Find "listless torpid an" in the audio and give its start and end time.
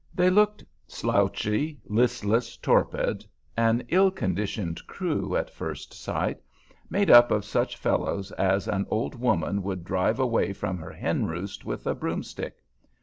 1.85-3.83